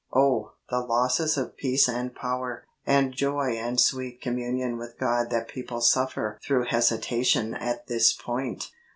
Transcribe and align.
Oh, 0.15 0.53
the 0.71 0.79
losses 0.79 1.37
of 1.37 1.55
peace 1.55 1.87
and 1.87 2.15
power, 2.15 2.65
and 2.87 3.13
joy 3.13 3.51
and 3.51 3.79
sweet 3.79 4.19
communion 4.19 4.79
with 4.79 4.97
God 4.97 5.29
that 5.29 5.47
people 5.47 5.79
suffer 5.79 6.39
through 6.43 6.65
hesitation 6.65 7.53
at 7.53 7.85
this 7.85 8.11
point 8.11 8.71